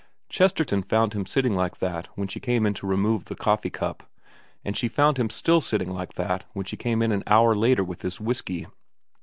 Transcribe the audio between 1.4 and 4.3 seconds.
like that when she came in to remove the coffee cup,